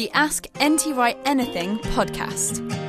[0.00, 2.79] the Ask NT Wright Anything podcast.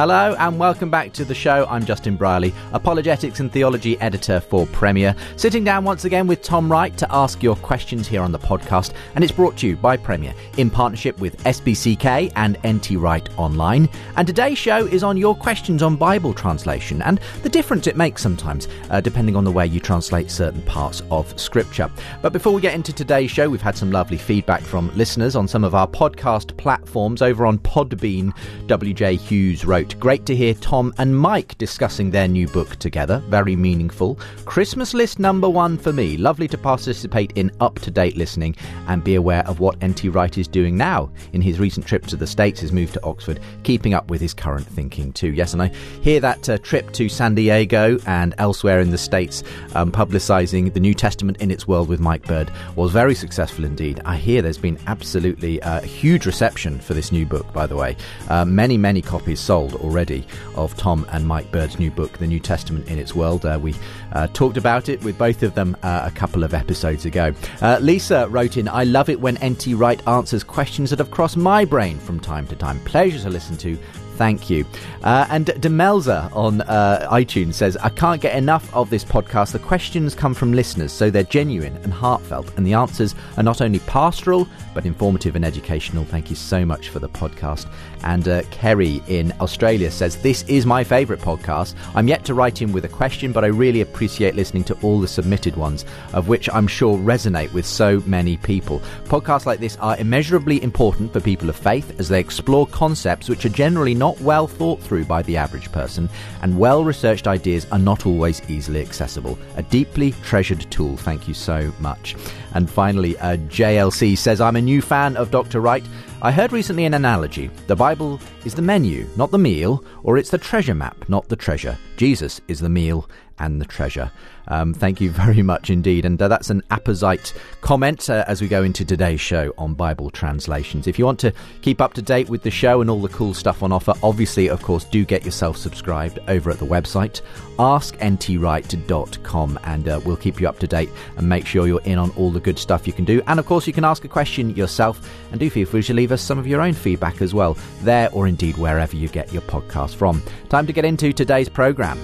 [0.00, 1.66] Hello and welcome back to the show.
[1.68, 6.72] I'm Justin Brierley, apologetics and theology editor for Premier, sitting down once again with Tom
[6.72, 8.94] Wright to ask your questions here on the podcast.
[9.14, 13.90] And it's brought to you by Premier in partnership with SPCK and NT Wright Online.
[14.16, 18.22] And today's show is on your questions on Bible translation and the difference it makes
[18.22, 21.90] sometimes, uh, depending on the way you translate certain parts of Scripture.
[22.22, 25.46] But before we get into today's show, we've had some lovely feedback from listeners on
[25.46, 28.34] some of our podcast platforms over on Podbean.
[28.66, 33.18] WJ Hughes wrote, Great to hear Tom and Mike discussing their new book together.
[33.28, 34.18] Very meaningful.
[34.44, 36.16] Christmas list number one for me.
[36.16, 38.54] Lovely to participate in up to date listening
[38.88, 42.16] and be aware of what NT Wright is doing now in his recent trip to
[42.16, 45.32] the States, his move to Oxford, keeping up with his current thinking too.
[45.32, 45.68] Yes, and I
[46.02, 49.42] hear that uh, trip to San Diego and elsewhere in the States,
[49.74, 54.00] um, publicising the New Testament in its world with Mike Bird, was very successful indeed.
[54.04, 57.96] I hear there's been absolutely uh, huge reception for this new book, by the way.
[58.28, 62.40] Uh, many, many copies sold already of Tom and Mike Bird's new book, The New
[62.40, 63.44] Testament in Its World.
[63.44, 63.74] Uh, we
[64.12, 67.32] uh, talked about it with both of them uh, a couple of episodes ago.
[67.60, 71.36] Uh, Lisa wrote in, I love it when NT Wright answers questions that have crossed
[71.36, 72.80] my brain from time to time.
[72.80, 73.78] Pleasure to listen to.
[74.20, 74.66] Thank you.
[75.02, 79.52] Uh, and Demelza on uh, iTunes says, I can't get enough of this podcast.
[79.52, 83.62] The questions come from listeners, so they're genuine and heartfelt, and the answers are not
[83.62, 86.04] only pastoral, but informative and educational.
[86.04, 87.66] Thank you so much for the podcast.
[88.04, 91.74] And uh, Kerry in Australia says, This is my favourite podcast.
[91.94, 95.00] I'm yet to write in with a question, but I really appreciate listening to all
[95.00, 98.80] the submitted ones, of which I'm sure resonate with so many people.
[99.04, 103.44] Podcasts like this are immeasurably important for people of faith as they explore concepts which
[103.44, 106.08] are generally not well thought through by the average person,
[106.42, 109.38] and well researched ideas are not always easily accessible.
[109.56, 110.96] A deeply treasured tool.
[110.96, 112.16] Thank you so much.
[112.54, 115.60] And finally, uh, JLC says, I'm a new fan of Dr.
[115.60, 115.84] Wright.
[116.22, 117.48] I heard recently an analogy.
[117.66, 121.36] The Bible is the menu, not the meal, or it's the treasure map, not the
[121.36, 121.78] treasure.
[121.96, 124.10] Jesus is the meal and the treasure.
[124.50, 126.04] Um, thank you very much indeed.
[126.04, 130.10] And uh, that's an apposite comment uh, as we go into today's show on Bible
[130.10, 130.86] translations.
[130.86, 133.32] If you want to keep up to date with the show and all the cool
[133.32, 137.22] stuff on offer, obviously, of course, do get yourself subscribed over at the website
[137.60, 140.88] askntwright.com and uh, we'll keep you up to date
[141.18, 143.20] and make sure you're in on all the good stuff you can do.
[143.26, 146.10] And of course, you can ask a question yourself and do feel free to leave
[146.10, 149.42] us some of your own feedback as well, there or indeed wherever you get your
[149.42, 150.22] podcast from.
[150.48, 151.98] Time to get into today's programme.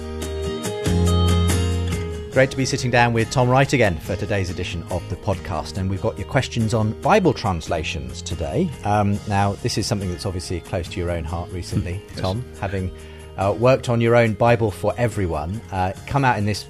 [2.37, 5.79] Great to be sitting down with Tom Wright again for today's edition of the podcast.
[5.79, 8.69] And we've got your questions on Bible translations today.
[8.85, 12.21] Um, now, this is something that's obviously close to your own heart recently, yes.
[12.21, 12.93] Tom, having
[13.39, 16.67] uh, worked on your own Bible for everyone, uh, come out in this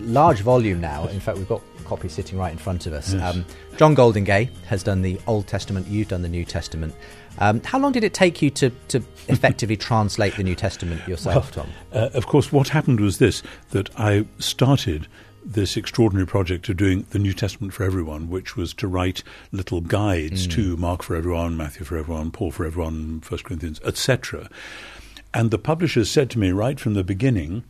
[0.00, 1.06] large volume now.
[1.08, 3.12] In fact, we've got copy sitting right in front of us.
[3.12, 3.34] Yes.
[3.34, 3.44] Um,
[3.76, 6.94] John Goldingay has done the Old Testament, you've done the New Testament.
[7.38, 11.56] Um, how long did it take you to, to effectively translate the New Testament yourself,
[11.56, 11.72] well, Tom?
[11.92, 15.08] Uh, of course, what happened was this that I started
[15.44, 19.80] this extraordinary project of doing the New Testament for everyone, which was to write little
[19.80, 20.52] guides mm.
[20.52, 24.48] to Mark for everyone, Matthew for everyone, Paul for everyone, First Corinthians, etc.
[25.32, 27.64] And the publishers said to me right from the beginning,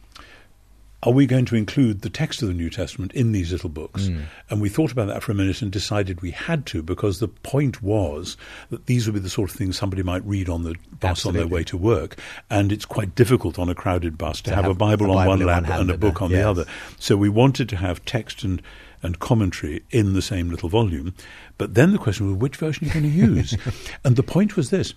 [1.03, 4.05] are we going to include the text of the New Testament in these little books?
[4.05, 4.25] Mm.
[4.51, 7.29] And we thought about that for a minute and decided we had to because the
[7.29, 8.37] point was
[8.69, 11.41] that these would be the sort of things somebody might read on the bus Absolutely.
[11.41, 12.19] on their way to work.
[12.51, 15.15] And it's quite difficult on a crowded bus to, to have, have, a Bible, a
[15.15, 16.41] Bible on one lap one and a book on yes.
[16.41, 16.65] the other.
[16.99, 18.63] So we wanted to have text and
[19.03, 21.15] and commentary in the same little volume.
[21.57, 23.57] But then the question was, which version are you going to use?
[24.05, 24.93] and the point was this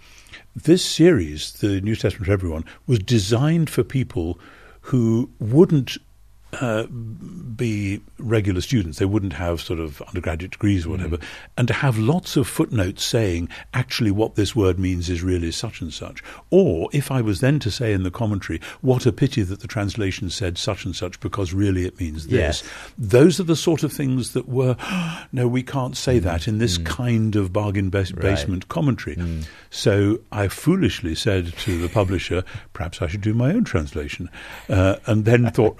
[0.55, 4.39] this series, the New Testament for Everyone, was designed for people
[4.83, 5.97] who wouldn't
[6.61, 6.87] uh,
[7.55, 8.99] be regular students.
[8.99, 11.17] They wouldn't have sort of undergraduate degrees or whatever.
[11.17, 11.23] Mm.
[11.57, 15.81] And to have lots of footnotes saying actually what this word means is really such
[15.81, 16.23] and such.
[16.49, 19.67] Or if I was then to say in the commentary, what a pity that the
[19.67, 22.33] translation said such and such because really it means this.
[22.33, 22.63] Yes.
[22.97, 24.75] Those are the sort of things that were,
[25.31, 26.23] no, we can't say mm.
[26.23, 26.85] that in this mm.
[26.85, 29.15] kind of bargain bas- basement commentary.
[29.15, 29.45] Mm.
[29.69, 32.43] So I foolishly said to the publisher,
[32.73, 34.29] perhaps I should do my own translation.
[34.69, 35.79] Uh, and then thought,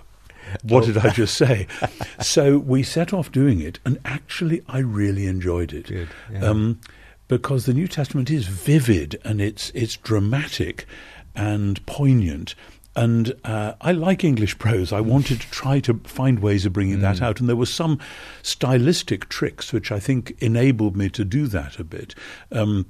[0.63, 1.67] what did I just say?
[2.21, 5.87] so we set off doing it, and actually, I really enjoyed it.
[5.87, 6.45] Good, yeah.
[6.45, 6.79] um,
[7.27, 10.85] because the New Testament is vivid and it's it's dramatic
[11.35, 12.53] and poignant.
[12.95, 14.93] And uh, I like English prose.
[14.93, 17.01] I wanted to try to find ways of bringing mm.
[17.01, 17.97] that out, and there were some
[18.43, 22.13] stylistic tricks which I think enabled me to do that a bit.
[22.51, 22.85] Um,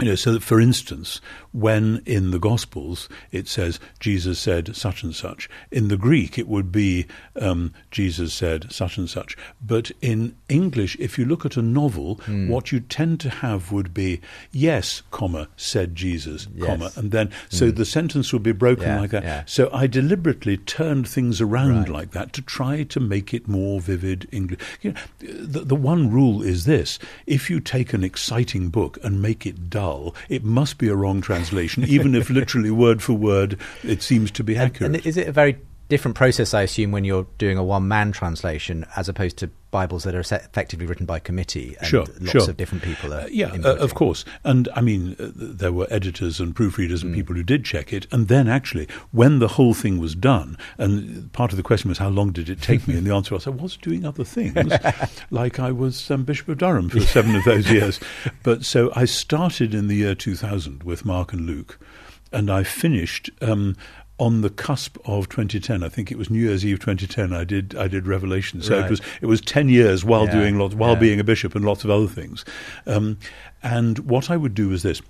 [0.00, 1.20] You know, so that for instance,
[1.52, 6.48] when in the Gospels it says Jesus said such and such, in the Greek it
[6.48, 7.06] would be
[7.40, 9.36] um, Jesus said such and such.
[9.64, 12.48] But in English, if you look at a novel, Hmm.
[12.48, 14.20] what you tend to have would be
[14.50, 16.66] yes, comma said Jesus, Yes.
[16.66, 19.22] comma, and then so the sentence would be broken Yeah, like that.
[19.22, 19.42] yeah.
[19.46, 21.88] So I deliberately turned things around Right.
[21.90, 24.60] like that to try to make it more vivid English.
[24.80, 29.20] You know, the, the one rule is this: if you take an exciting book and
[29.20, 31.41] make it dull, it must be a wrong translation,
[31.88, 34.94] even if literally word for word it seems to be accurate.
[34.94, 35.58] and is it a very
[35.92, 40.04] different process, I assume, when you're doing a one man translation as opposed to Bibles
[40.04, 42.50] that are effectively written by committee and Sure, lots sure.
[42.50, 44.24] of different people are Uh, yeah, uh, of course.
[44.44, 47.02] And I mean, uh, there were editors and proofreaders Mm.
[47.02, 48.06] and people who did check it.
[48.12, 51.98] And then actually, when the whole thing was done, and part of the question was,
[51.98, 52.96] how long did it take me?
[52.96, 54.72] And the answer was, I was doing other things,
[55.30, 58.00] like I was um, Bishop of Durham for seven of those years.
[58.42, 61.78] But so I started in the year 2000 with Mark and Luke,
[62.30, 63.30] and I finished.
[63.40, 63.76] Um,
[64.22, 67.32] on the cusp of 2010, I think it was New Year's Eve 2010.
[67.32, 68.84] I did I did Revelation, so Right.
[68.86, 71.00] it was it was 10 years while Yeah, doing lots while yeah.
[71.00, 72.44] being a bishop and lots of other things.
[72.86, 73.18] Um,
[73.62, 75.02] and what I would do was this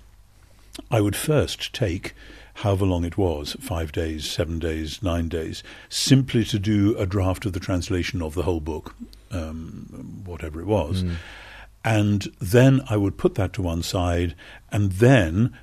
[0.89, 2.13] I would first take
[2.55, 7.45] however long it was five days, seven days, nine days simply to do a draft
[7.45, 8.95] of the translation of the whole book,
[9.31, 11.03] um, whatever it was.
[11.85, 14.33] And then I would put that to one side,
[14.71, 15.53] and then.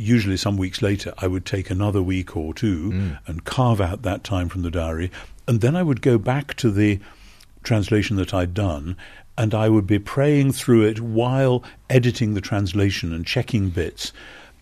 [0.00, 3.18] Usually, some weeks later, I would take another week or two mm.
[3.26, 5.10] and carve out that time from the diary,
[5.48, 7.00] and then I would go back to the
[7.64, 8.96] translation that I'd done,
[9.36, 14.12] and I would be praying through it while editing the translation and checking bits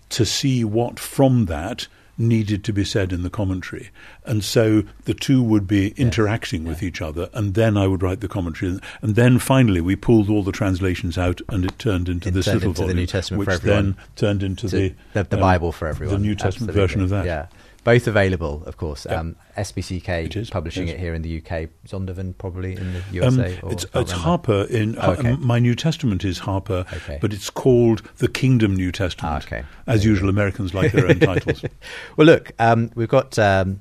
[0.09, 1.87] to see what from that
[2.19, 3.91] needed to be said in the commentary.
[4.25, 8.21] And so the two would be interacting with each other, and then I would write
[8.21, 8.79] the commentary.
[9.03, 12.47] And then finally, we pulled all the translations out, and it turned into It this
[12.47, 15.41] turned little into the New Testament which then turned into So the the, the um,
[15.41, 16.17] Bible for everyone.
[16.21, 16.81] the New Testament Absolutely.
[16.81, 17.27] version of that.
[17.27, 17.47] Yeah.
[17.87, 19.07] Both available, of course.
[19.09, 19.21] Yeah.
[19.21, 20.97] Um, SPCK It is, publishing yes.
[20.97, 21.69] it here in the UK.
[21.87, 23.05] Zondervan probably in the Um,
[23.39, 23.61] USA.
[23.63, 24.11] or, it's it's.
[24.11, 25.31] Harper in Oh, okay.
[25.31, 27.19] uh, my New Testament is Harper, Okay.
[27.21, 29.33] but it's called the Kingdom New Testament.
[29.35, 29.65] Ah, okay.
[29.87, 31.63] As usual, Americans like their own titles.
[32.17, 33.81] Well, look, um, we've got um,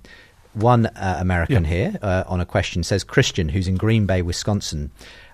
[0.54, 1.70] one uh, American Yeah.
[1.70, 2.84] here uh, on a question.
[2.84, 4.92] Says Christian, who's in Green Bay, Wisconsin.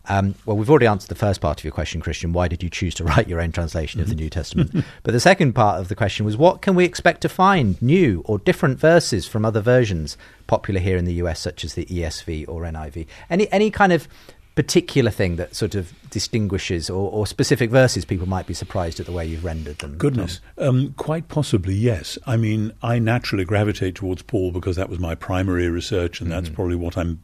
[0.09, 2.33] Um, well, we've already answered the first part of your question, Christian.
[2.33, 4.71] Why did you choose to write your own translation of the New Testament?
[5.03, 8.23] but the second part of the question was, what can we expect to find new
[8.25, 10.17] or different verses from other versions
[10.47, 13.07] popular here in the US, such as the ESV or NIV?
[13.29, 14.07] Any any kind of
[14.55, 19.05] particular thing that sort of distinguishes or, or specific verses people might be surprised at
[19.05, 19.97] the way you've rendered them?
[19.97, 22.17] Goodness, um, quite possibly, yes.
[22.25, 26.49] I mean, I naturally gravitate towards Paul because that was my primary research, and that's
[26.49, 27.17] probably what I'm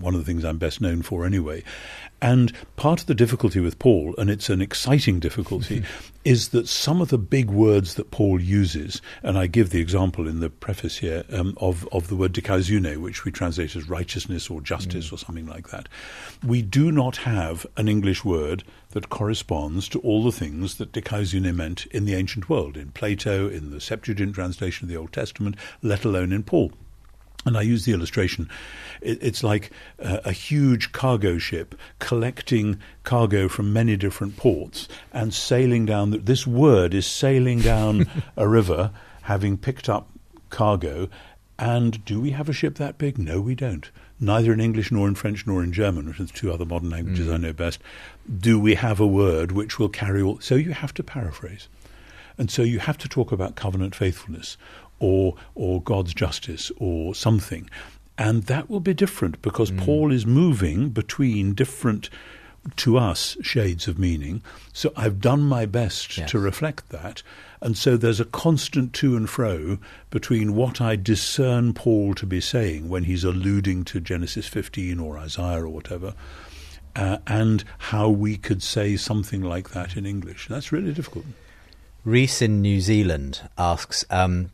[0.00, 1.64] one of the things I'm best known for anyway.
[2.24, 5.84] And part of the difficulty with Paul, and it's an exciting difficulty,
[6.24, 10.26] is that some of the big words that Paul uses, and I give the example
[10.26, 14.48] in the preface here um, of, of the word dikaiosune, which we translate as righteousness
[14.48, 15.86] or justice or something like that.
[16.42, 21.54] We do not have an English word that corresponds to all the things that dikaiosune
[21.54, 25.56] meant in the ancient world, in Plato, in the Septuagint translation of the Old Testament,
[25.82, 26.72] let alone in Paul.
[27.44, 28.48] And I use the illustration.
[29.00, 36.10] It's like a huge cargo ship collecting cargo from many different ports and sailing down.
[36.10, 38.92] The, this word is sailing down a river,
[39.22, 40.08] having picked up
[40.48, 41.10] cargo.
[41.58, 43.18] And do we have a ship that big?
[43.18, 43.90] No, we don't.
[44.18, 46.90] Neither in English nor in French nor in German, which are the two other modern
[46.90, 47.42] languages I mm.
[47.42, 47.80] know best,
[48.40, 50.40] do we have a word which will carry all.
[50.40, 51.68] So you have to paraphrase.
[52.38, 54.56] And so you have to talk about covenant faithfulness
[55.04, 57.68] or or God's justice or something.
[58.16, 62.08] And that will be different because Paul is moving between different
[62.76, 64.40] to us shades of meaning.
[64.72, 66.30] So I've done my best Yes.
[66.30, 67.22] to reflect that.
[67.60, 69.78] And so there's a constant to and fro
[70.10, 75.18] between what I discern Paul to be saying when he's alluding to Genesis 15 or
[75.18, 76.14] Isaiah or whatever,
[76.96, 80.46] uh, and how we could say something like that in English.
[80.48, 81.24] That's really difficult.
[82.04, 84.50] Reese in New Zealand asks, um,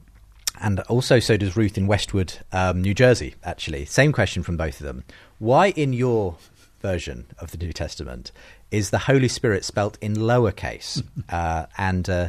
[0.60, 3.84] and also so does Ruth in Westwood, um, New Jersey, actually.
[3.86, 5.04] Same question from both of them.
[5.38, 6.36] Why, in your
[6.80, 8.30] version of the New Testament,
[8.70, 11.02] is the Holy Spirit spelt in lowercase?
[11.28, 12.28] uh, and uh,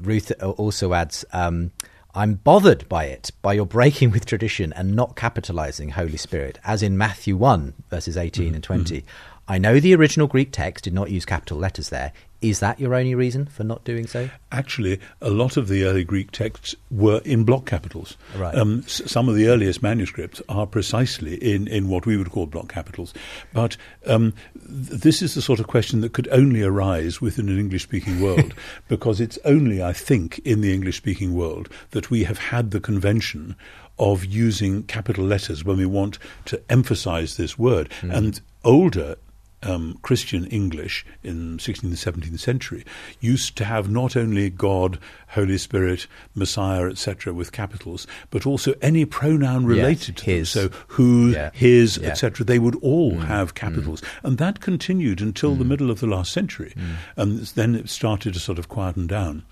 [0.00, 1.72] Ruth also adds, um,
[2.14, 6.82] I'm bothered by it, by your breaking with tradition and not capitalizing Holy Spirit, as
[6.82, 9.04] in Matthew 1, verses 18 and 20.
[9.46, 12.12] I know the original Greek text did not use capital letters there.
[12.44, 14.28] Is that your only reason for not doing so?
[14.52, 18.16] Actually, a lot of the early Greek texts were in block capitals.
[18.36, 18.54] Right.
[18.54, 22.46] Um, s- some of the earliest manuscripts are precisely in, in what we would call
[22.46, 23.14] block capitals.
[23.54, 27.58] But um, th- this is the sort of question that could only arise within an
[27.58, 28.54] English speaking world,
[28.88, 32.80] because it's only, I think, in the English speaking world that we have had the
[32.80, 33.56] convention
[33.98, 37.88] of using capital letters when we want to emphasize this word.
[38.02, 39.16] And older
[39.64, 42.84] um, Christian English in 16th and 17th century
[43.20, 49.04] used to have not only God, Holy Spirit, Messiah, etc., with capitals, but also any
[49.04, 50.52] pronoun related to his.
[50.52, 50.70] them.
[50.70, 51.50] So who, Yeah.
[51.52, 52.08] his, Yeah.
[52.08, 52.44] etc.
[52.44, 53.24] They would all mm.
[53.24, 53.56] have mm.
[53.56, 55.68] capitals, and that continued until the mm.
[55.68, 56.74] middle of the last century,
[57.16, 59.42] and then it started to sort of quieten down.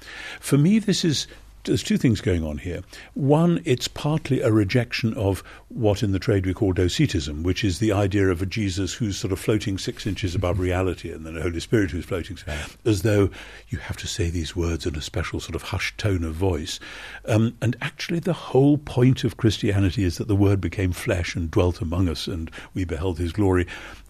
[0.40, 1.26] For me, this is
[1.64, 2.82] there's two things going on here.
[3.14, 7.78] One, it's partly a rejection of what in the trade we call docetism, which is
[7.78, 11.36] the idea of a Jesus who's sort of floating six inches above reality, and then
[11.36, 12.36] a Holy Spirit who's floating,
[12.84, 13.30] as though
[13.68, 16.80] you have to say these words in a special sort of hushed tone of voice.
[17.26, 21.50] Um, and actually, the whole point of Christianity is that the Word became flesh and
[21.50, 23.66] dwelt among us, and we beheld His glory,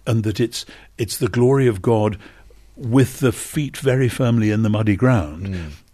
[0.06, 0.64] and that it's
[0.99, 2.18] it's the glory of God
[2.76, 5.47] with the feet very firmly in the muddy ground.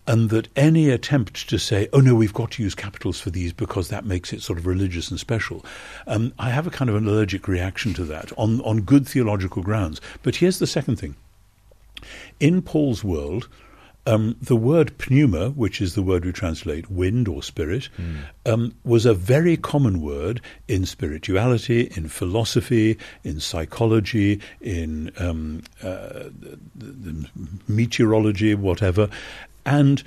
[0.09, 3.53] And that any attempt to say, oh no, we've got to use capitals for these
[3.53, 5.65] because that makes it sort of religious and special,
[6.07, 9.63] um, I have a kind of an allergic reaction to that on, on good theological
[9.63, 10.01] grounds.
[10.23, 11.15] But here's the second thing.
[12.41, 13.49] In Paul's world,
[14.07, 17.91] um, the word pneuma, which is the word we translate wind or spirit,
[18.47, 26.31] um, was a very common word in spirituality, in philosophy, in psychology, in um, uh,
[27.69, 29.11] meteorology, whatever.
[29.69, 30.03] And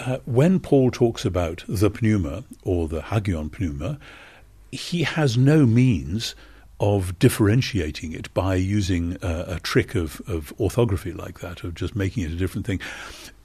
[0.00, 4.00] uh, when Paul talks about the pneuma or the hagion pneuma,
[4.72, 6.34] he has no means
[6.80, 11.94] of differentiating it by using uh, a trick of, of orthography like that, of just
[11.94, 12.80] making it a different thing.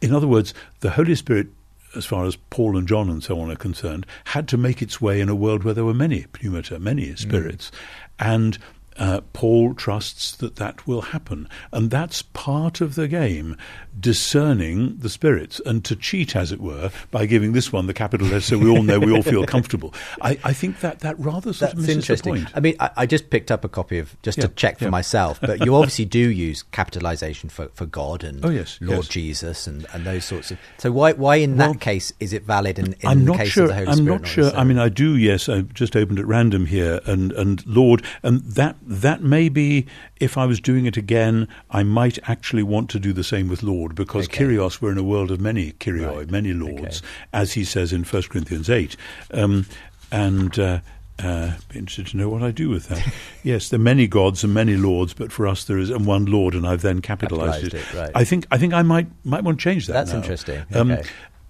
[0.01, 1.49] In other words, the Holy Spirit,
[1.95, 4.99] as far as Paul and John and so on are concerned, had to make its
[4.99, 7.71] way in a world where there were many pneumata, many spirits.
[8.17, 8.57] And
[8.97, 11.47] uh, Paul trusts that that will happen.
[11.71, 13.55] And that's part of the game,
[13.99, 18.27] discerning the spirits and to cheat, as it were, by giving this one the capital
[18.27, 19.93] letter so we all know, we all feel comfortable.
[20.21, 22.33] I, I think that, that rather sort of That's misses interesting.
[22.33, 22.51] the point.
[22.55, 24.89] I mean, I, I just picked up a copy of just to check for yeah.
[24.89, 29.07] myself, but you obviously do use capitalization for, for God and Oh, yes, Lord yes.
[29.07, 30.59] Jesus and, and those sorts of.
[30.77, 33.37] So why why in Well, that case is it valid in, in I'm the not
[33.37, 33.63] case sure.
[33.63, 34.21] of the Holy I'm Spirit?
[34.21, 34.51] not sure.
[34.55, 35.15] I mean, I do.
[35.15, 39.85] Yes, I just opened at random here, and and Lord, and that that may be.
[40.19, 43.63] If I was doing it again, I might actually want to do the same with
[43.63, 44.43] Lord, because Okay.
[44.45, 46.31] Kyrios, we're in a world of many Kyrioi, Right.
[46.31, 47.07] many lords, Okay.
[47.31, 48.95] as he says in 1 Corinthians eight,
[49.33, 49.65] um,
[50.11, 50.57] and.
[50.59, 50.79] Uh,
[51.21, 53.05] uh, be interested to know what I do with that.
[53.43, 56.25] yes, there are many gods and many lords, but for us there is and one
[56.25, 57.93] Lord, and I've then capitalized Capitalised it.
[57.93, 58.11] it, right.
[58.15, 59.93] I think I think I might might want to change that.
[59.93, 60.19] That's now.
[60.19, 60.61] interesting.
[60.73, 61.03] Um, Okay.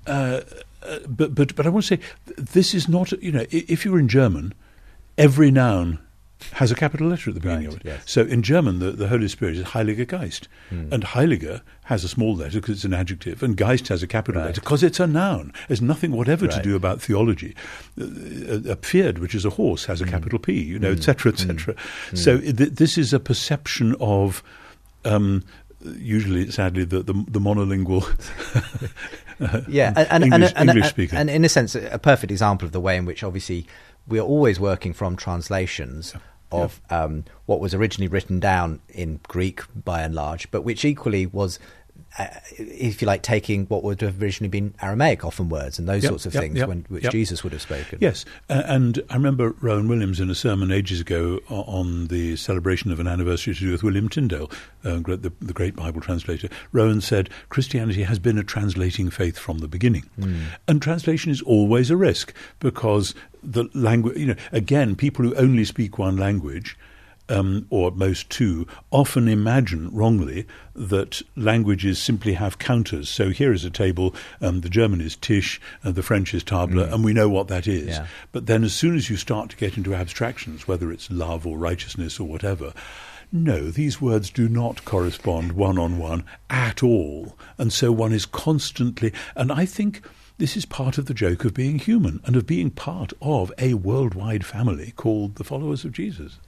[0.08, 0.42] uh,
[0.82, 3.86] uh, but but but I want to say th- this is not you know if
[3.86, 4.56] you're in German,
[5.20, 6.00] every noun
[6.54, 7.86] has a capital letter at the beginning Right, of it.
[7.86, 8.04] yes.
[8.06, 10.92] So in German, the, the Holy Spirit is Heiliger Geist, Hmm.
[10.94, 14.42] and Heiliger has a small letter because it's an adjective, and Geist has a capital
[14.42, 14.48] Right.
[14.48, 15.52] letter because it's a noun.
[15.68, 17.56] There's nothing whatever to do about theology.
[18.00, 20.12] Uh, A, a Pferd, which is a horse, has a Hmm.
[20.12, 21.76] capital P, you know, etc., etc.
[22.14, 24.42] So th- this is a perception of.
[25.06, 25.44] Um,
[25.98, 28.04] usually, sadly, the the, the monolingual
[29.68, 31.16] yeah, and, and, English- and, and, English speaker.
[31.16, 33.66] and in a sense, a perfect example of the way in which obviously
[34.10, 36.14] we are always working from translations
[36.52, 41.26] of um, what was originally written down in Greek by and large, but which equally
[41.26, 41.60] was.
[42.18, 46.04] Uh, if you like, taking what would have originally been Aramaic, often words and those
[46.04, 47.10] Yep, sorts of yep, things, yep, when, which.
[47.12, 48.00] Jesus would have spoken.
[48.02, 52.92] Yes, uh, and I remember Rowan Williams in a sermon ages ago on the celebration
[52.92, 54.50] of an anniversary to do with William Tyndale,
[54.84, 56.50] uh, the, the great Bible translator.
[56.72, 60.10] Rowan said, Christianity has been a translating faith from the beginning.
[60.68, 65.64] And translation is always a risk because the language, you know, again, people who only
[65.64, 66.78] speak one language
[67.30, 70.46] um, or at most two, often imagine wrongly
[70.76, 73.10] that languages simply have counters.
[73.10, 76.80] So here is a table, um, the German is Tisch, and the French is Table,
[76.80, 77.90] and we know what that is.
[77.90, 78.08] Yeah.
[78.32, 81.58] But then as soon as you start to get into abstractions, whether it's love or
[81.58, 82.74] righteousness or whatever,
[83.32, 87.38] no, these words do not correspond one on one at all.
[87.58, 90.02] And so one is constantly, and I think
[90.40, 93.76] this is part of the joke of being human and of being part of a
[93.76, 96.40] worldwide family called the followers of Jesus.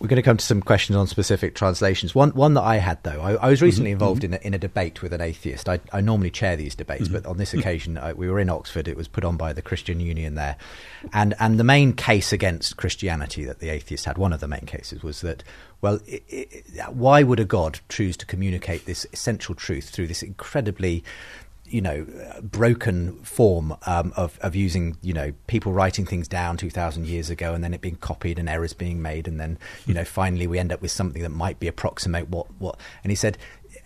[0.00, 2.14] We're going to come to some questions on specific translations.
[2.14, 4.54] One, one that I had though, I, I was recently Mm-hmm, involved in, a, in
[4.54, 5.68] a debate with an atheist.
[5.68, 7.12] I, I normally chair these debates, Mm-hmm.
[7.12, 8.88] but on this occasion I, we were in Oxford.
[8.88, 10.56] It was put on by the Christian Union there,
[11.12, 14.64] and and the main case against Christianity that the atheist had, one of the main
[14.64, 15.44] cases, was that
[15.82, 16.46] well, i
[16.82, 21.04] i why would a god choose to communicate this essential truth through this incredibly
[21.70, 22.06] you know,
[22.42, 27.30] broken form um, of of using you know people writing things down two thousand years
[27.30, 30.46] ago and then it being copied and errors being made and then you know finally
[30.46, 33.38] we end up with something that might be approximate what what and he said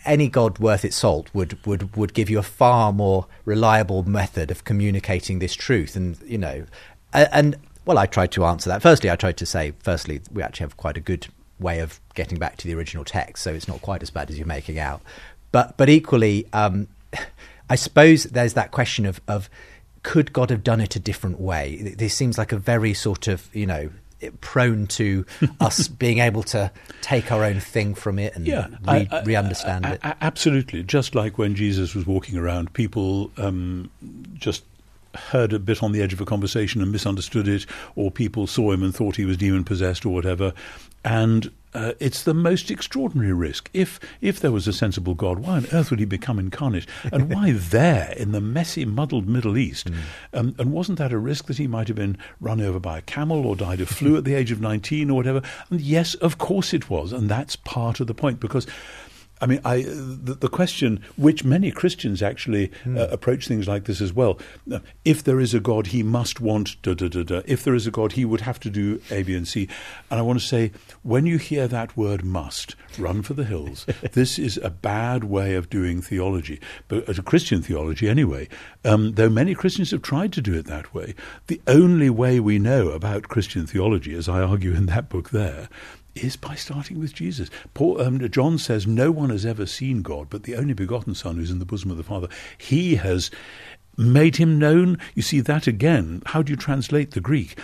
[0.05, 4.51] any god worth its salt would would would give you a far more reliable method
[4.51, 5.97] of communicating this truth.
[5.97, 6.67] And you know
[7.13, 8.83] and well I tried to answer that.
[8.83, 11.27] Firstly I tried to say firstly we actually have quite a good
[11.59, 14.39] way of getting back to the original text so it's not quite as bad as
[14.39, 15.03] you're making out.
[15.53, 16.89] But but equally um
[17.71, 19.49] I suppose there's that question of, of
[20.03, 21.95] could God have done it a different way?
[21.97, 23.91] This seems like a very sort of, you know,
[24.41, 25.25] prone to
[25.61, 29.23] us being able to take our own thing from it and Yeah, re, I- I-
[29.23, 30.01] re-understand a- it.
[30.21, 30.83] Absolutely.
[30.83, 33.91] Just like when Jesus was walking around, people um,
[34.35, 34.65] just
[35.15, 37.67] heard a bit on the edge of a conversation and misunderstood it,
[37.97, 40.53] or people saw him and thought he was demon possessed or whatever.
[41.05, 43.69] And uh, it's the most extraordinary risk.
[43.73, 46.87] If if there was a sensible God, why on earth would he become incarnate?
[47.13, 49.91] And why there in the messy, muddled Middle East?
[50.33, 53.03] Um, and wasn't that a risk that he might have been run over by a
[53.03, 55.43] camel or died of flu at the age of 19 or whatever?
[55.69, 57.13] And yes, of course it was.
[57.13, 58.67] And that's part of the point because.
[59.45, 64.01] I mean, I, the, the question, which many Christians actually uh, approach things like this
[64.01, 64.39] as well.
[64.73, 67.43] uh, If there is a God, he must want da da da da.
[67.45, 69.69] If there is a God, he would have to do A, B, and C.
[70.11, 70.73] And I want to say,
[71.03, 73.85] when you hear that word "must," run for the hills.
[74.13, 76.59] this is a bad way of doing theology,
[76.89, 78.49] but as a Christian theology anyway.
[78.83, 81.15] Um, though many Christians have tried to do it that way,
[81.49, 85.69] the only way we know about Christian theology, as I argue in that book there,
[86.15, 87.51] is by starting with Jesus.
[87.75, 91.37] Paul, um, John says, No one has ever seen God, but the only begotten Son
[91.37, 92.29] who's in the bosom of the Father.
[92.57, 93.31] He has
[93.97, 94.99] made him known.
[95.15, 96.23] You see that again.
[96.27, 97.59] How do you translate the Greek?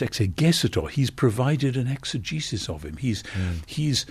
[0.00, 0.90] Exegesetor.
[0.90, 2.96] He's provided an exegesis of him.
[2.96, 3.22] He's,
[3.66, 4.06] he's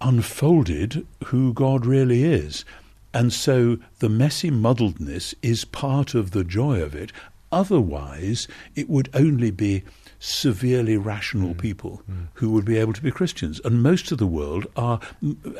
[0.00, 2.64] unfolded who God really is.
[3.12, 7.12] And so the messy muddledness is part of the joy of it.
[7.52, 9.84] Otherwise, it would only be
[10.24, 11.58] severely rational mm.
[11.58, 12.28] people mm.
[12.34, 13.60] who would be able to be Christians.
[13.62, 14.98] And most of the world are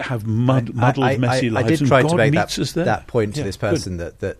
[0.00, 1.66] have mud, muddled, I, I- messy I, lives.
[1.66, 3.70] I did and try God to make meets that, that point to Yeah, this good.
[3.70, 4.38] person that, that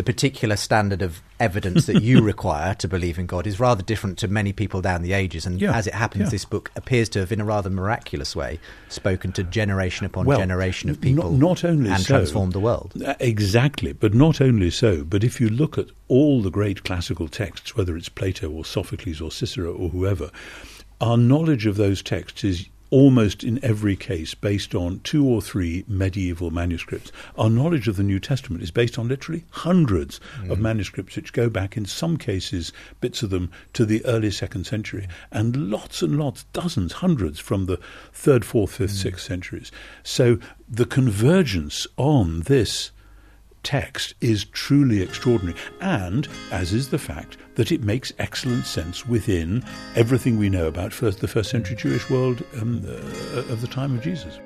[0.00, 4.16] the particular standard of evidence that you require to believe in God is rather different
[4.20, 5.44] to many people down the ages.
[5.44, 6.30] And Yeah, as it happens, yeah.
[6.30, 8.58] this book appears to have, in a rather miraculous way,
[8.88, 12.60] spoken to generation upon Well, generation of not- people not only and so- transformed the
[12.60, 12.94] world.
[13.04, 17.28] Uh, Exactly, but not only so, but if you look at all the great classical
[17.28, 20.30] texts, whether it's Plato or Sophocles or Cicero or whoever,
[21.02, 25.84] our knowledge of those texts is almost in every case based on two or three
[25.86, 27.12] medieval manuscripts.
[27.36, 30.62] Our knowledge of the New Testament is based on literally hundreds of mm.
[30.62, 35.08] manuscripts which go back, in some cases, bits of them, to the early second century,
[35.30, 37.78] and lots and lots, dozens, hundreds from the
[38.12, 39.02] third, fourth, fifth, mm.
[39.02, 39.72] sixth centuries.
[40.02, 42.90] So the convergence on this
[43.62, 49.64] text is truly extraordinary, and as is the fact that it makes excellent sense within
[49.94, 53.94] everything we know about first, the first century Jewish world um, uh, of the time
[53.94, 54.38] of Jesus.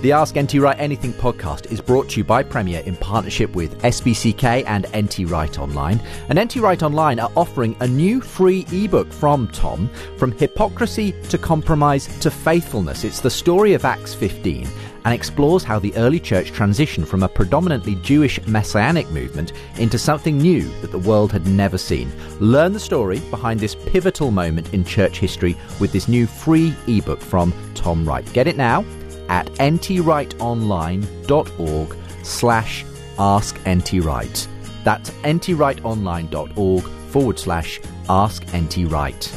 [0.00, 3.78] The Ask NT Wright Anything podcast is brought to you by Premier in partnership with
[3.82, 6.00] SPCK and NT Wright Online.
[6.30, 11.36] And NT Wright Online are offering a new free ebook from Tom, From Hypocrisy to
[11.36, 13.04] Compromise to Faithfulness.
[13.04, 14.66] It's the story of Acts 15
[15.04, 20.38] and explores how the early church transitioned from a predominantly Jewish messianic movement into something
[20.38, 22.10] new that the world had never seen.
[22.40, 27.20] Learn the story behind this pivotal moment in church history with this new free ebook
[27.20, 28.24] from Tom Wright.
[28.32, 28.82] Get it now
[29.30, 32.84] at ntwrightonline.org slash
[33.18, 34.46] ask ntwright.
[34.84, 39.30] That's ntwrightonline.org forward slash ask ntwright.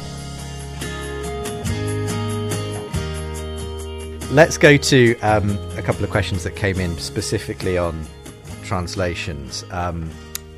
[4.32, 8.03] Let's go to um, a couple of questions that came in specifically on
[8.63, 9.63] translations.
[9.69, 10.10] Um,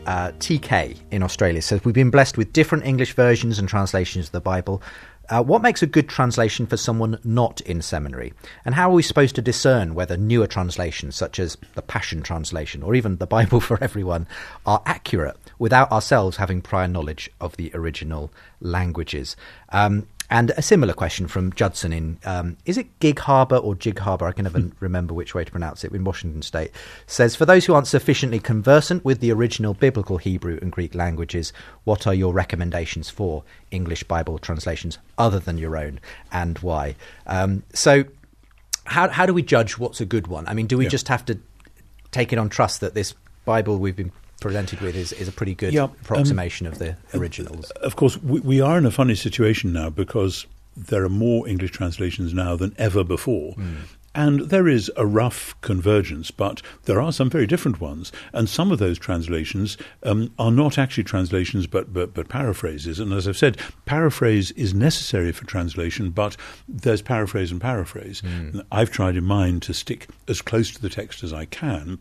[0.05, 4.31] uh, TK in Australia says, We've been blessed with different English versions and translations of
[4.31, 4.81] the Bible.
[5.29, 8.33] Uh, what makes a good translation for someone not in seminary?
[8.63, 12.83] And how are we supposed to discern whether newer translations, such as the Passion Translation
[12.83, 14.27] or even the Bible for Everyone,
[14.65, 15.37] are accurate?
[15.59, 19.35] without ourselves having prior knowledge of the original languages.
[19.69, 23.99] Um, and a similar question from Judson in um, is it Gig Harbor or Jig
[23.99, 24.25] Harbor?
[24.25, 25.91] I can never remember which way to pronounce it.
[25.91, 26.71] In Washington State,
[27.07, 31.53] says for those who aren't sufficiently conversant with the original biblical Hebrew and Greek languages,
[31.83, 35.99] what are your recommendations for English Bible translations other than your own,
[36.31, 36.95] and why?
[37.27, 38.03] Um, so,
[38.85, 40.47] how how do we judge what's a good one?
[40.47, 40.89] I mean, do we Yeah.
[40.89, 41.37] just have to
[42.11, 43.13] take it on trust that this
[43.45, 46.97] Bible we've been presented with is, is a pretty good Yeah, um, approximation of the
[47.13, 47.71] originals?
[47.71, 50.45] Of course, we, we are in a funny situation now because
[50.77, 53.55] there are more English translations now than ever before.
[54.17, 58.13] And there is a rough convergence, but there are some very different ones.
[58.31, 62.97] And some of those translations um, are not actually translations, but, but, but paraphrases.
[62.97, 68.23] And as I've said, paraphrase is necessary for translation, but there's paraphrase and paraphrase.
[68.71, 71.99] I've tried in mine to stick as close to the text as I can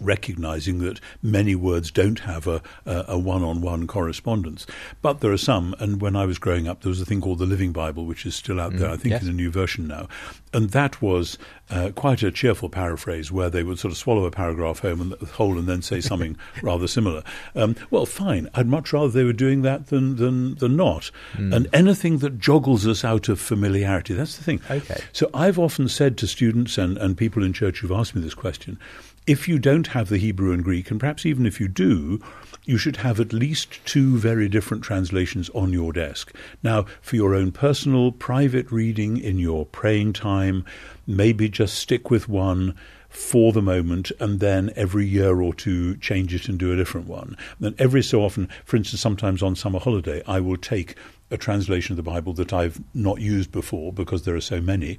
[0.00, 4.66] recognizing that many words don't have a, a, one-on-one correspondence.
[5.00, 7.38] But there are some, and when I was growing up, there was a thing called
[7.38, 9.22] the Living Bible, which is still out there, I think yes.
[9.22, 10.08] in a new version now.
[10.52, 11.38] And that was
[11.70, 15.28] uh, quite a cheerful paraphrase where they would sort of swallow a paragraph home and,
[15.30, 17.22] whole and then say something rather similar.
[17.54, 18.48] Um, well, fine.
[18.54, 21.10] I'd much rather they were doing that than, than, than not.
[21.52, 24.60] And anything that joggles us out of familiarity, that's the thing.
[24.70, 25.00] Okay.
[25.12, 28.34] So I've often said to students and, and people in church who've asked me this
[28.34, 28.78] question,
[29.26, 32.20] if you don't have the Hebrew and Greek, and perhaps even if you do,
[32.64, 36.32] you should have at least two very different translations on your desk.
[36.62, 40.64] Now, for your own personal, private reading in your praying time,
[41.06, 42.74] maybe just stick with one
[43.08, 47.06] for the moment and then every year or two change it and do a different
[47.06, 47.36] one.
[47.60, 50.96] Then every so often, for instance, sometimes on summer holiday, I will take
[51.32, 54.98] a translation of the Bible that I've not used before because there are so many,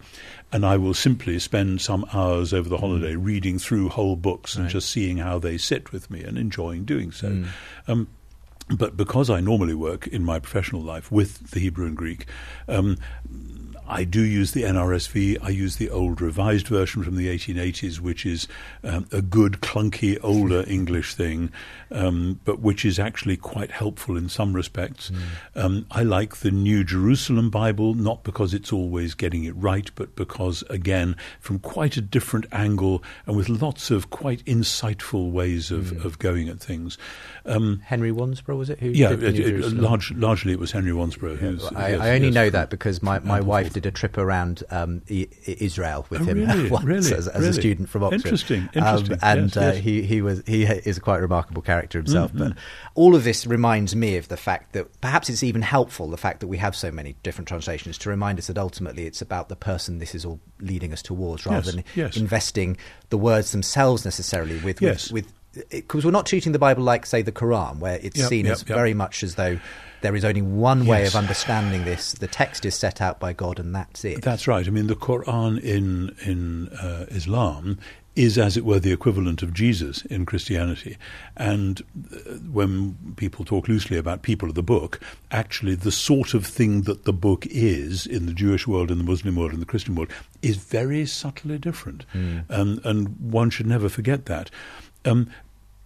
[0.51, 4.67] and I will simply spend some hours over the holiday reading through whole books and
[4.67, 7.27] just seeing how they sit with me and enjoying doing so.
[7.87, 8.07] Um,
[8.69, 12.25] but because I normally work in my professional life with the Hebrew and Greek,
[12.67, 12.97] um,
[13.87, 15.37] I do use the NRSV.
[15.41, 18.47] I use the old revised version from the 1880s, which is
[18.83, 21.51] um, a good, clunky, older English thing,
[21.93, 25.11] um, but which is actually quite helpful in some respects.
[25.55, 30.15] Um, I like the New Jerusalem Bible, not because it's always getting it right, but
[30.15, 36.03] because, again, from quite a different angle and with lots of quite insightful ways of,
[36.05, 36.97] of going at things.
[37.45, 38.79] Um, Henry Wansbrough was it?
[38.79, 41.37] Who yeah, it, it, large, largely it was Henry Wansbrough.
[41.37, 42.33] who's, I, yes, I only yes.
[42.35, 46.37] know that because my, my wife did a trip around um, Israel with Oh, him
[46.47, 46.69] really?
[46.69, 47.13] once Really?
[47.13, 48.25] as, as a student from Oxford.
[48.25, 49.19] Interesting, Um, interesting.
[49.21, 52.31] and Yes, uh, he he was he is a quite remarkable character himself.
[52.31, 52.49] Mm-hmm.
[52.49, 52.57] But
[52.95, 56.39] all of this reminds me of the fact that perhaps it's even helpful the fact
[56.39, 59.55] that we have so many different translations to remind us that ultimately it's about the
[59.55, 62.17] person this is all leading us towards, rather Yes, than yes.
[62.17, 62.77] investing
[63.09, 65.11] the words themselves necessarily with Yes.
[65.11, 65.31] with.
[65.69, 68.53] because we're not treating the Bible like, say, the Quran, where it's Yep, seen yep,
[68.53, 68.75] as yep.
[68.75, 69.59] very much as though
[70.01, 71.09] there is only one way Yes.
[71.13, 72.13] of understanding this.
[72.13, 74.21] The text is set out by God, and that's it.
[74.23, 74.67] That's right.
[74.67, 77.77] I mean, the Quran in in uh, Islam
[78.15, 80.97] is, as it were, the equivalent of Jesus in Christianity.
[81.35, 84.99] And uh, when people talk loosely about people of the book,
[85.31, 89.03] actually, the sort of thing that the book is in the Jewish world, in the
[89.03, 92.05] Muslim world, in the Christian world is very subtly different.
[92.49, 94.51] Um, and one should never forget that.
[95.05, 95.29] Um,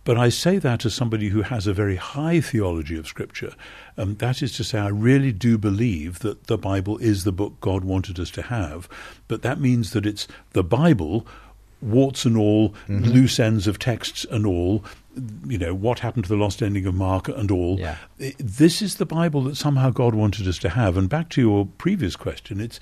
[0.04, 3.54] but I say that as somebody who has a very high theology of Scripture.
[3.98, 7.60] Um, that is to say, I really do believe that the Bible is the book
[7.60, 8.88] God wanted us to have.
[9.28, 11.28] But that means that it's the Bible,
[11.82, 13.04] warts and all, mm-hmm.
[13.04, 14.84] loose ends of texts and all.
[15.48, 17.80] You know, what happened to the lost ending of Mark and all.
[17.80, 17.98] Yeah.
[18.38, 20.96] This is the Bible that somehow God wanted us to have.
[20.96, 22.80] And back to your previous question, it's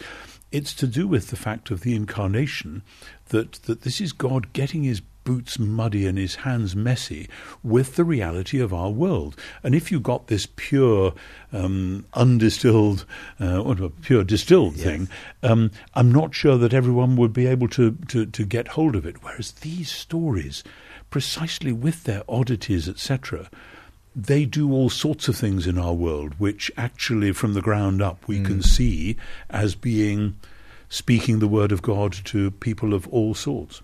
[0.51, 2.83] it's to do with the fact of the incarnation
[3.29, 7.27] that that this is God getting his boots muddy and his hands messy
[7.63, 9.35] with the reality of our world.
[9.63, 11.13] And if you got this pure,
[11.51, 13.05] um, undistilled,
[13.39, 15.09] uh, pure distilled thing,
[15.43, 19.05] um, I'm not sure that everyone would be able to, to, to get hold of
[19.05, 19.21] it.
[19.21, 20.63] Whereas these stories,
[21.09, 23.49] precisely with their oddities, etc.,
[24.15, 28.25] they do all sorts of things in our world, which actually, from the ground up,
[28.27, 29.17] we can see
[29.49, 30.37] as being
[30.87, 33.81] speaking the word of God to people of all sorts.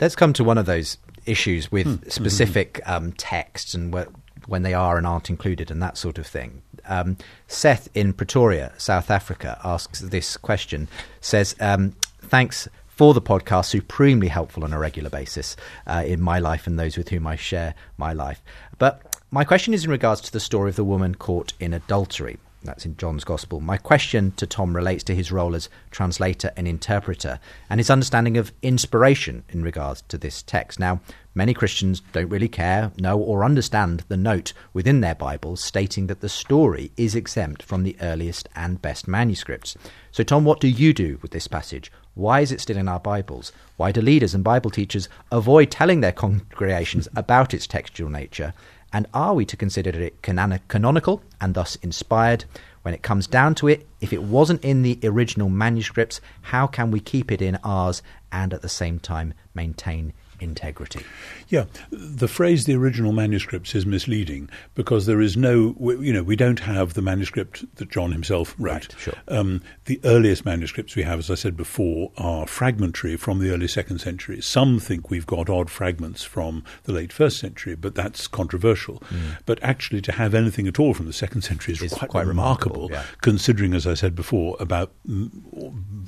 [0.00, 4.74] Let's come to one of those issues with specific um, texts and wh- when they
[4.74, 6.62] are and aren't included and that sort of thing.
[6.86, 7.16] Um,
[7.48, 10.88] Seth in Pretoria, South Africa, asks this question.
[11.20, 15.54] Says, um, "Thanks." For the podcast, supremely helpful on a regular basis
[15.86, 18.42] uh, in my life and those with whom I share my life.
[18.78, 22.38] But my question is in regards to the story of the woman caught in adultery.
[22.66, 23.60] That's in John's Gospel.
[23.60, 27.38] My question to Tom relates to his role as translator and interpreter
[27.70, 30.78] and his understanding of inspiration in regards to this text.
[30.78, 31.00] Now,
[31.34, 36.20] many Christians don't really care, know, or understand the note within their Bibles stating that
[36.20, 39.76] the story is exempt from the earliest and best manuscripts.
[40.10, 41.92] So, Tom, what do you do with this passage?
[42.14, 43.52] Why is it still in our Bibles?
[43.76, 48.54] Why do leaders and Bible teachers avoid telling their congregations about its textual nature?
[48.96, 52.46] And are we to consider it canonical and thus inspired?
[52.80, 56.90] When it comes down to it, if it wasn't in the original manuscripts, how can
[56.90, 58.00] we keep it in ours
[58.32, 61.04] and at the same time maintain integrity.
[61.48, 66.36] Yeah, the phrase "the original manuscripts" is misleading because there is no, you know, we
[66.36, 68.72] don't have the manuscript that John himself wrote.
[68.72, 69.14] Right, sure.
[69.28, 73.68] Um, the earliest manuscripts we have, as I said before, are fragmentary from the early
[73.68, 74.40] second century.
[74.40, 79.00] Some think we've got odd fragments from the late first century, but that's controversial.
[79.10, 79.38] Mm.
[79.46, 82.82] But actually, to have anything at all from the second century is quite, quite remarkable,
[82.82, 83.04] remarkable yeah.
[83.22, 84.92] considering, as I said before, about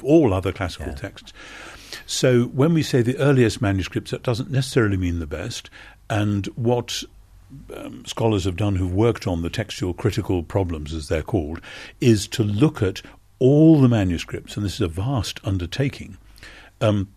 [0.03, 0.95] all other classical yeah.
[0.95, 1.33] texts.
[2.09, 5.68] So when we say the earliest manuscripts, that doesn't necessarily mean the best.
[6.09, 7.03] And what
[7.77, 11.61] um, scholars have done who've worked on the textual critical problems, as they're called,
[12.01, 13.03] is to look at
[13.40, 16.16] all the manuscripts, and this is a vast undertaking.
[16.81, 17.09] Um,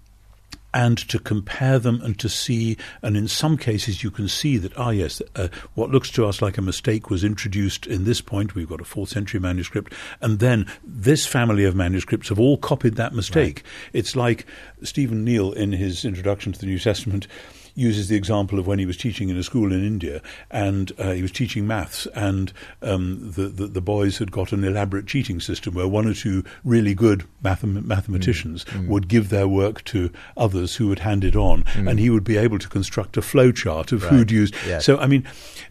[0.73, 4.77] and to compare them and to see, and in some cases you can see that,
[4.77, 8.55] ah, yes, uh, what looks to us like a mistake was introduced in this point.
[8.55, 12.95] We've got a fourth century manuscript, and then this family of manuscripts have all copied
[12.95, 13.63] that mistake.
[13.63, 13.93] Right.
[13.93, 14.45] It's like
[14.83, 17.27] Stephen Neill in his introduction to the New Testament
[17.75, 21.11] uses the example of when he was teaching in a school in India and uh,
[21.11, 25.39] he was teaching maths and um, the, the, the boys had got an elaborate cheating
[25.39, 28.81] system where one or two really good mathem- mathematicians mm.
[28.81, 28.87] Mm.
[28.87, 31.89] would give their work to others who would hand it on mm.
[31.89, 34.11] and he would be able to construct a flow chart of right.
[34.11, 34.55] who'd used.
[34.65, 34.85] Yes.
[34.85, 35.27] So I mean,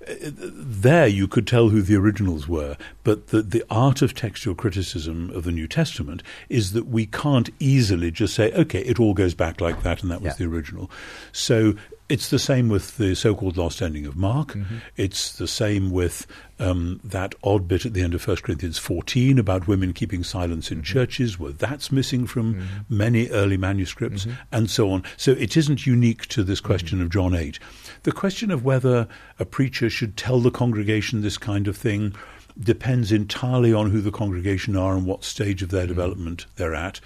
[0.06, 5.30] there you could tell who the originals were, but the the art of textual criticism
[5.30, 9.34] of the New Testament is that we can't easily just say, okay, it all goes
[9.34, 10.46] back like that, and that was yeah.
[10.46, 10.90] the original.
[11.32, 11.74] So
[12.10, 14.48] it's the same with the so-called lost ending of Mark.
[14.48, 14.78] Mm-hmm.
[14.96, 16.26] It's the same with
[16.58, 20.70] um, that odd bit at the end of 1 Corinthians 14 about women keeping silence
[20.70, 20.84] in mm-hmm.
[20.84, 22.96] churches, where that's missing from mm-hmm.
[22.96, 24.30] many early manuscripts, Mm-hmm.
[24.52, 25.04] and so on.
[25.16, 27.06] So it isn't unique to this question Mm-hmm.
[27.06, 27.58] of John 8.
[28.02, 29.06] The question of whether
[29.38, 32.14] a preacher should tell the congregation this kind of thing
[32.58, 37.00] depends entirely on who the congregation are and what stage of their development they're at.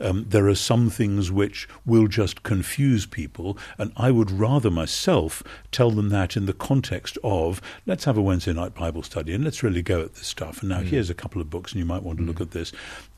[0.00, 5.42] Um, there are some things which will just confuse people, and I would rather myself
[5.72, 9.44] tell them that in the context of let's have a Wednesday night Bible study and
[9.44, 10.60] let's really go at this stuff.
[10.60, 10.84] And now Mm.
[10.86, 12.72] here's a couple of books, and you might want to look at this,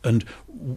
[0.04, 0.24] and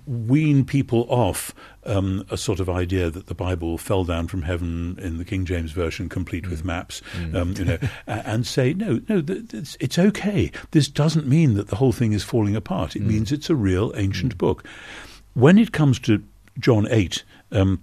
[0.05, 1.53] wean people off
[1.85, 5.45] um, a sort of idea that the Bible fell down from heaven in the King
[5.45, 7.01] James version, complete with maps,
[7.33, 10.51] um, you know, and say no, no, th- th- it's okay.
[10.71, 12.95] This doesn't mean that the whole thing is falling apart.
[12.95, 14.63] It means it's a real ancient book.
[15.33, 16.23] When it comes to
[16.59, 17.81] John 8, um,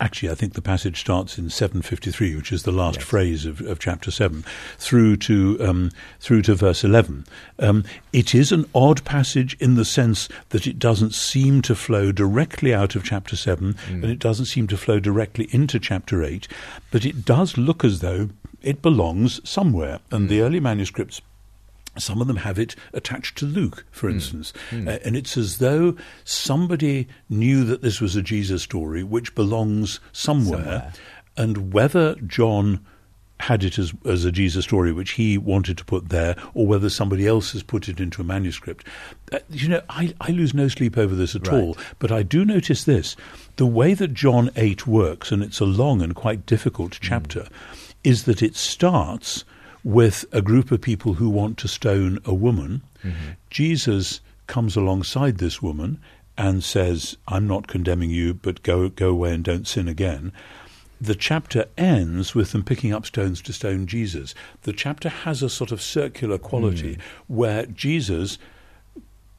[0.00, 3.04] actually, I think the passage starts in 753, which is the last Yes.
[3.08, 4.44] phrase of, of chapter 7,
[4.78, 5.90] through to, um,
[6.20, 7.24] through to verse 11.
[7.58, 12.10] Um, it is an odd passage in the sense that it doesn't seem to flow
[12.10, 16.48] directly out of chapter 7, and it doesn't seem to flow directly into chapter 8,
[16.90, 19.98] but it does look as though it belongs somewhere.
[20.10, 21.20] And the early manuscripts
[21.98, 24.52] some of them have it attached to Luke, for instance.
[24.72, 30.00] Uh, and it's as though somebody knew that this was a Jesus story which belongs
[30.12, 30.58] somewhere.
[30.62, 30.92] Somewhere.
[31.36, 32.80] And whether John
[33.40, 36.88] had it as, as a Jesus story which he wanted to put there, or whether
[36.88, 38.86] somebody else has put it into a manuscript.
[39.32, 41.60] Uh, you know, I, I lose no sleep over this at Right.
[41.60, 41.76] all.
[41.98, 43.16] But I do notice this
[43.56, 47.48] the way that John 8 works, and it's a long and quite difficult chapter,
[48.04, 49.44] is that it starts
[49.84, 52.82] with a group of people who want to stone a woman.
[53.02, 53.30] Mm-hmm.
[53.50, 55.98] Jesus comes alongside this woman
[56.38, 60.32] and says, I'm not condemning you, but go, go away and don't sin again.
[61.00, 64.34] The chapter ends with them picking up stones to stone Jesus.
[64.62, 67.00] The chapter has a sort of circular quality mm.
[67.26, 68.38] where Jesus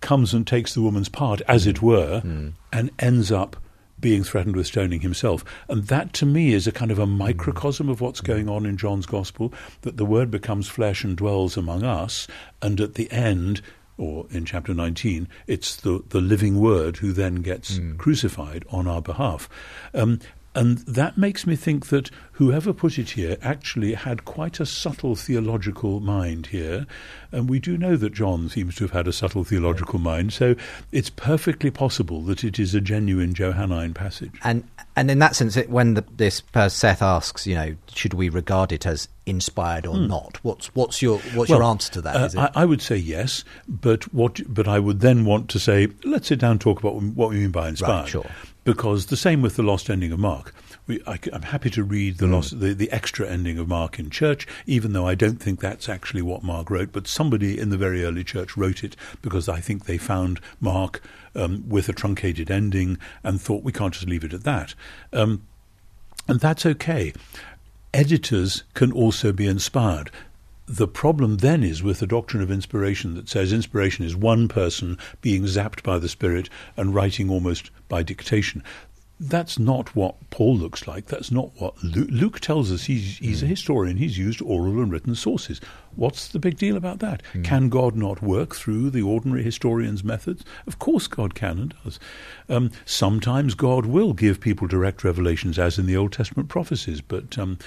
[0.01, 2.53] comes and takes the woman's part, as it were, mm.
[2.73, 3.55] and ends up
[4.03, 5.45] being threatened with stoning himself.
[5.69, 7.17] And that to me is a kind of a hmm.
[7.17, 8.27] microcosm of what's hmm.
[8.27, 12.27] going on in John's Gospel that the Word becomes flesh and dwells among us,
[12.61, 13.61] and at the end,
[13.97, 17.95] or in chapter 19, it's the, the living Word who then gets hmm.
[17.95, 19.49] crucified on our behalf.
[19.95, 20.19] Um,
[20.55, 25.15] and that makes me think that whoever put it here actually had quite a subtle
[25.15, 26.85] theological mind here.
[27.31, 30.33] And we do know that John seems to have had a subtle theological mind.
[30.33, 30.55] So
[30.91, 34.33] it's perfectly possible that it is a genuine Johannine passage.
[34.43, 34.63] And
[34.95, 38.71] and in that sense, it, when the, this Seth asks, you know, should we regard
[38.71, 40.43] it as inspired or not?
[40.43, 42.15] What's what's your what's your answer to that?
[42.15, 42.39] uh, is it?
[42.39, 44.41] I, I would say yes, but what?
[44.47, 47.37] But I would then want to say, let's sit down and talk about what we
[47.37, 48.01] mean by inspired.
[48.01, 48.29] Right, sure.
[48.63, 50.53] Because the same with the lost ending of Mark.
[50.87, 54.09] We, I, am happy to read the, lost, the the extra ending of Mark in
[54.09, 56.91] church, even though I don't think that's actually what Mark wrote.
[56.91, 61.01] But somebody in the very early church wrote it because I think they found Mark
[61.35, 64.75] um, with a truncated ending and thought we can't just leave it at that.
[65.11, 65.45] Um,
[66.27, 67.13] and that's okay.
[67.93, 70.09] Editors can also be inspired.
[70.65, 74.97] The problem then is with the doctrine of inspiration that says inspiration is one person
[75.21, 78.63] being zapped by the Spirit and writing almost by dictation.
[79.19, 81.05] That's not what Paul looks like.
[81.07, 82.85] That's not what Luke, Luke tells us.
[82.85, 83.97] He's, he's a historian.
[83.97, 85.61] He's used oral and written sources.
[85.95, 87.21] What's the big deal about that?
[87.43, 90.43] Can God not work through the ordinary historian's methods?
[90.65, 91.99] Of course, God can and does.
[92.49, 97.37] Um, sometimes God will give people direct revelations, as in the Old Testament prophecies, but.
[97.37, 97.59] Um,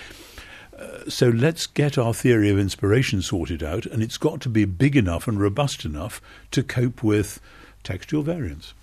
[1.08, 4.96] so let's get our theory of inspiration sorted out, and it's got to be big
[4.96, 7.40] enough and robust enough to cope with
[7.82, 8.74] textual variance.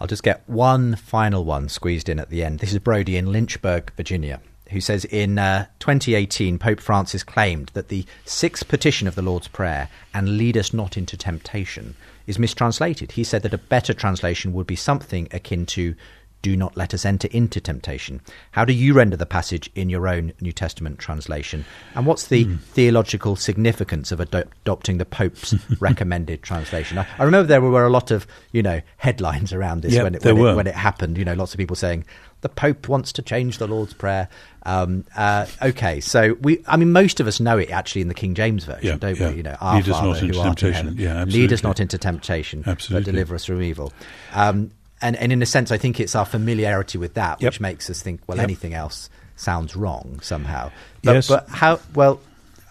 [0.00, 2.60] I'll just get one final one squeezed in at the end.
[2.60, 7.88] This is Brody in Lynchburg, Virginia, who says in uh, 2018, Pope Francis claimed that
[7.88, 13.12] the sixth petition of the Lord's Prayer, and lead us not into temptation, is mistranslated.
[13.12, 15.94] He said that a better translation would be something akin to
[16.40, 18.20] do not let us enter into temptation.
[18.52, 21.64] How do you render the passage in your own New Testament translation?
[21.94, 26.98] And what's the theological significance of ado- adopting the Pope's recommended translation?
[26.98, 30.14] I, I remember there were a lot of, you know, headlines around this Yeah, when,
[30.14, 31.18] it, when, it, when it happened.
[31.18, 32.04] You know, lots of people saying
[32.40, 34.28] the Pope wants to change the Lord's Prayer.
[34.64, 38.14] Um, uh, okay, so we, I mean, most of us know it actually in the
[38.14, 39.30] King James version, Yeah, don't yeah.
[39.30, 39.36] we?
[39.38, 40.86] You know, our Lead us Father not who into art in temptation.
[40.86, 43.04] heaven, Yeah, lead us not into temptation, Absolutely.
[43.04, 43.92] but deliver us from evil.
[44.34, 47.52] Um, and, and in a sense, I think it's our familiarity with that Yep.
[47.52, 48.44] which makes us think, well, Yep.
[48.44, 50.70] anything else sounds wrong somehow.
[51.02, 51.28] But, Yes.
[51.28, 51.80] but how?
[51.94, 52.20] Well,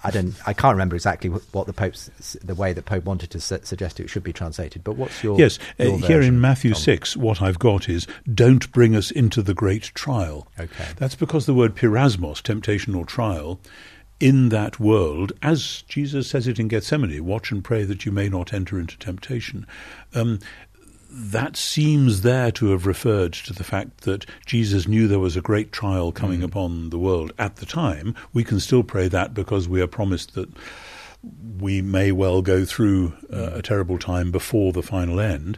[0.03, 0.35] I don't.
[0.45, 2.09] I can't remember exactly what, the Pope's
[2.43, 4.83] the way that Pope wanted to su- suggest it should be translated.
[4.83, 6.81] But what's your Yes, uh, your here in Matthew Tom?
[6.81, 10.47] 6, what I've got is, don't bring us into the great trial.
[10.59, 10.85] Okay.
[10.97, 13.59] That's because the word peirasmos, temptation or trial,
[14.19, 18.29] in that world, as Jesus says it in Gethsemane, watch and pray that you may
[18.29, 19.65] not enter into temptation.
[20.15, 20.39] Um,
[21.19, 25.41] that seems there to have referred to the fact that Jesus knew there was a
[25.41, 28.13] great trial coming upon the world at the time.
[28.33, 30.49] We can still pray that because we are promised that
[31.59, 35.57] we may well go through uh, a terrible time before the final end.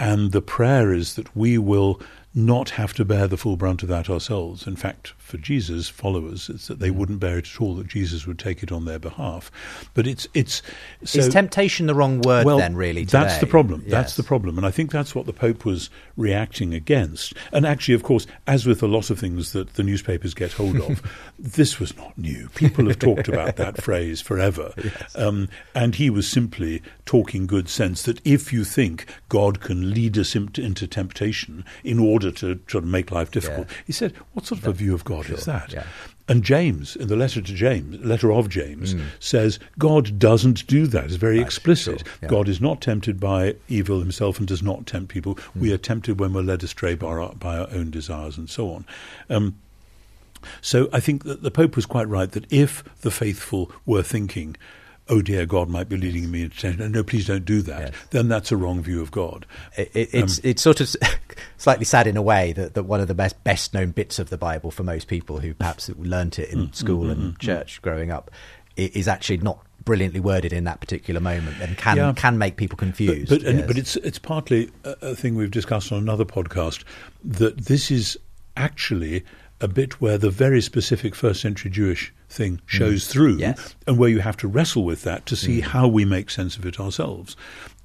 [0.00, 2.00] And the prayer is that we will
[2.34, 4.66] not have to bear the full brunt of that ourselves.
[4.66, 8.26] In fact, for Jesus' followers, it's that they wouldn't bear it at all, that Jesus
[8.26, 9.52] would take it on their behalf.
[9.94, 10.26] But it's.
[10.34, 10.60] it's
[11.04, 12.74] so, is temptation the wrong word well, then?
[12.74, 13.84] Really, that's the problem.
[13.86, 17.34] That's the problem, and I think that's what the Pope was reacting against.
[17.52, 20.80] And actually, of course, as with a lot of things that the newspapers get hold
[20.80, 21.02] of,
[21.38, 22.48] this was not new.
[22.56, 24.74] People have talked about that phrase forever,
[25.14, 28.02] um, and he was simply talking good sense.
[28.02, 32.84] That if you think God can lead us into, into temptation in order to sort
[32.84, 33.76] of make life difficult, Yeah.
[33.86, 35.84] he said, "What sort of a view of God is that?" yeah.
[36.26, 39.02] And James, in the letter to James, letter of James, Mm.
[39.20, 41.04] says God doesn't do that.
[41.04, 41.98] It's very explicit.
[42.00, 42.28] sure, yeah.
[42.28, 45.38] God is not tempted by evil himself and does not tempt people.
[45.54, 45.74] We Mm.
[45.74, 48.84] are tempted when we're led astray by our, by our own desires and so on.
[49.28, 49.56] Um,
[50.62, 54.56] so I think that the Pope was quite right that if the faithful were thinking,
[55.08, 57.94] oh dear, God might be leading me into temptation, no, please don't do that, Yes.
[58.10, 59.46] then that's a wrong view of God.
[59.76, 60.94] It, it, it's um, it's sort of
[61.58, 64.30] slightly sad in a way that, that one of the best best known bits of
[64.30, 67.38] the Bible for most people who perhaps learnt it in mm, mm, school mm, and
[67.38, 68.30] church growing up
[68.76, 72.12] is actually not brilliantly worded in that particular moment and can Yeah.
[72.16, 73.28] can make people confused.
[73.28, 73.66] But, but, and, yes.
[73.66, 76.84] but it's it's partly a, a thing we've discussed on another podcast
[77.22, 78.18] that this is
[78.56, 79.24] actually
[79.60, 83.40] a bit where the very specific first century Jewish thing shows through, Mm.
[83.40, 83.74] Yes.
[83.86, 85.38] and where you have to wrestle with that to Mm.
[85.38, 87.36] see how we make sense of it ourselves.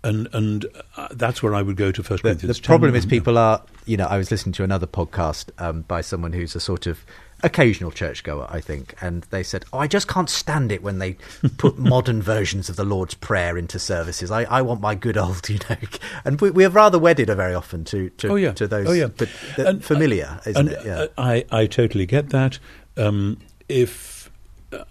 [0.03, 0.65] And and
[0.97, 2.57] uh, that's where I would go to First the, Corinthians.
[2.57, 2.65] the 10.
[2.67, 6.31] problem is people are you know I was listening to another podcast um, by someone
[6.33, 7.05] who's a sort of
[7.43, 11.17] occasional churchgoer I think and they said oh I just can't stand it when they
[11.57, 14.31] put modern versions of the Lord's Prayer into services.
[14.31, 15.77] I, I want my good old you know
[16.25, 18.93] and we, we are rather wedded very often to to, oh yeah, to those oh
[18.93, 20.85] yeah, but And- familiar isn't and, it?
[20.85, 20.99] Yeah.
[20.99, 22.59] uh, I I totally get that.
[22.97, 24.29] Um, if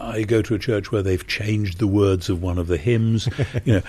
[0.01, 3.29] I go to a church where they've changed the words of one of the hymns,
[3.65, 3.83] you know,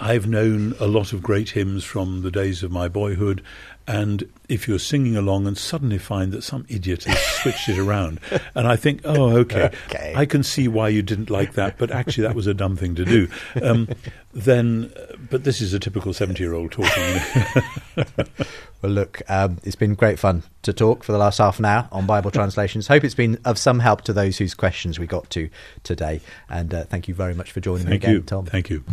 [0.00, 3.42] I've known a lot of great hymns from the days of my boyhood,
[3.88, 8.20] and if you're singing along and suddenly find that some idiot has switched it around,
[8.54, 10.12] and I think, oh, okay, Okay.
[10.14, 12.94] I can see why you didn't like that, but actually that was a dumb thing
[12.96, 13.28] to do.
[13.62, 13.88] Um,
[14.32, 14.92] then,
[15.30, 18.06] but this is a typical seventy-year-old talking.
[18.80, 21.88] Well, look, um, it's been great fun to talk for the last half an hour
[21.90, 22.86] on Bible translations.
[22.86, 25.50] Hope it's been of some help to those whose questions we got to
[25.82, 26.20] today.
[26.48, 28.46] And uh, thank you very much for joining me again, you, Tom.
[28.46, 28.84] Thank you.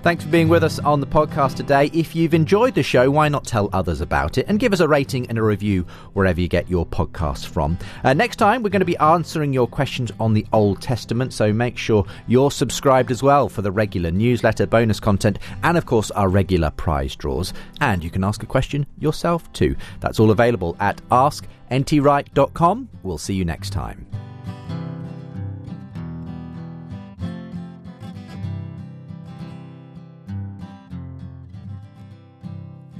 [0.00, 1.90] Thanks for being with us on the podcast today.
[1.92, 4.86] If you've enjoyed the show, why not tell others about it and give us a
[4.86, 7.76] rating and a review wherever you get your podcasts from.
[8.04, 11.52] Uh, next time, we're going to be answering your questions on the Old Testament, so
[11.52, 16.12] make sure you're subscribed as well for the regular newsletter, bonus content, and of course,
[16.12, 17.52] our regular prize draws.
[17.80, 19.74] And you can ask a question yourself too.
[19.98, 22.88] That's all available at askntwright.com.
[23.02, 24.06] We'll see you next time.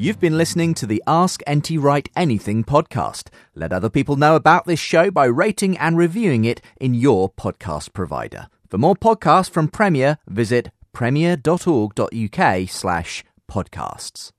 [0.01, 3.31] You've been listening to the Ask NT Wright Anything podcast.
[3.57, 7.93] Let other people know about this show by rating and reviewing it in your podcast
[7.95, 8.47] provider.
[8.69, 14.31] For more podcasts from Premier, visit premier.org.uk slash podcasts.